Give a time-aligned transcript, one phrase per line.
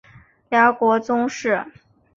[0.49, 1.63] 辽国宗室。